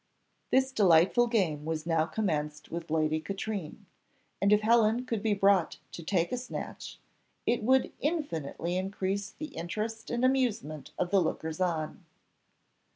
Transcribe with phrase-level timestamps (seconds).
[0.49, 3.85] This delightful game was now commenced with Lady Katrine,
[4.41, 6.97] and if Helen could be brought to take a snatch,
[7.45, 12.03] it would infinitely increase the interest and amusement of the lookers on.